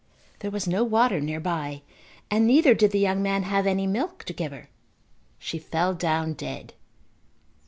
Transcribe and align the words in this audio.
There 0.39 0.49
was 0.49 0.67
no 0.67 0.83
water 0.83 1.19
nearby 1.21 1.83
and 2.31 2.47
neither 2.47 2.73
did 2.73 2.89
the 2.89 2.97
young 2.97 3.21
man 3.21 3.43
have 3.43 3.67
any 3.67 3.85
milk 3.85 4.23
to 4.23 4.33
give 4.33 4.51
her. 4.51 4.67
She 5.37 5.59
fell 5.59 5.93
down 5.93 6.33
dead. 6.33 6.73